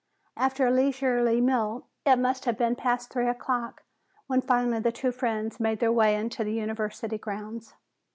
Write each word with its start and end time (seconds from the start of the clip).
After 0.35 0.65
a 0.65 0.71
leisurely 0.71 1.39
meal, 1.41 1.85
it 2.07 2.15
must 2.15 2.45
have 2.45 2.57
been 2.57 2.75
past 2.75 3.11
three 3.13 3.27
o'clock 3.27 3.83
when 4.25 4.41
finally 4.41 4.79
the 4.79 4.91
two 4.91 5.11
friends 5.11 5.59
made 5.59 5.79
their 5.79 5.91
way 5.91 6.15
into 6.15 6.43
the 6.43 6.53
University 6.53 7.19
grounds. 7.19 7.75